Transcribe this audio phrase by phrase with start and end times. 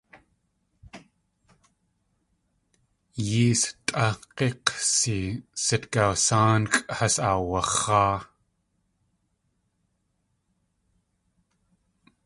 [3.29, 5.19] Yées tʼá g̲ík̲si
[5.63, 8.17] sitgawsáanxʼ has aawax̲áa.